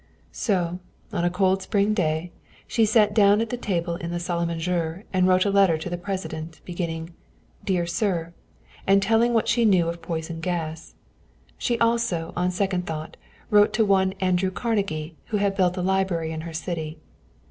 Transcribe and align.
So, 0.31 0.79
on 1.13 1.23
a 1.23 1.29
cold 1.29 1.61
spring 1.61 1.93
day, 1.93 2.31
she 2.65 2.85
sat 2.87 3.13
down 3.13 3.39
at 3.39 3.51
the 3.51 3.55
table 3.55 3.97
in 3.97 4.09
the 4.09 4.19
salle 4.19 4.41
à 4.43 4.47
manger 4.47 5.03
and 5.13 5.27
wrote 5.27 5.45
a 5.45 5.51
letter 5.51 5.77
to 5.77 5.91
the 5.91 5.95
President, 5.99 6.59
beginning 6.65 7.13
"Dear 7.63 7.85
Sir"; 7.85 8.33
and 8.87 8.99
telling 9.03 9.31
what 9.35 9.47
she 9.47 9.63
knew 9.63 9.87
of 9.89 10.01
poison 10.01 10.39
gas. 10.39 10.95
She 11.55 11.77
also, 11.79 12.33
on 12.35 12.49
second 12.49 12.87
thought, 12.87 13.15
wrote 13.51 13.77
one 13.77 14.09
to 14.15 14.23
Andrew 14.25 14.49
Carnegie, 14.49 15.17
who 15.25 15.37
had 15.37 15.55
built 15.55 15.77
a 15.77 15.83
library 15.83 16.31
in 16.31 16.41
her 16.41 16.51
city. 16.53 16.97